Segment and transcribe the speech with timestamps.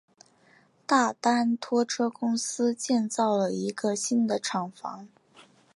[0.87, 5.07] 大丹拖车公司建造了一个新的厂房。